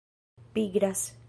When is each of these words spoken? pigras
pigras 0.55 1.13